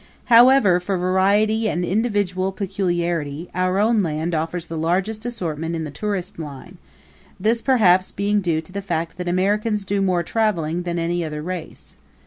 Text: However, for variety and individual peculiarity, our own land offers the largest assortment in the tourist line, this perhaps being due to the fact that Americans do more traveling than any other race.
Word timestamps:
However, 0.33 0.79
for 0.79 0.97
variety 0.97 1.69
and 1.69 1.85
individual 1.85 2.51
peculiarity, 2.51 3.51
our 3.53 3.77
own 3.77 3.99
land 3.99 4.33
offers 4.33 4.65
the 4.65 4.75
largest 4.75 5.27
assortment 5.27 5.75
in 5.75 5.83
the 5.83 5.91
tourist 5.91 6.39
line, 6.39 6.79
this 7.39 7.61
perhaps 7.61 8.11
being 8.11 8.41
due 8.41 8.61
to 8.61 8.71
the 8.71 8.81
fact 8.81 9.17
that 9.17 9.27
Americans 9.29 9.85
do 9.85 10.01
more 10.01 10.23
traveling 10.23 10.81
than 10.81 10.97
any 10.97 11.23
other 11.23 11.43
race. 11.43 11.97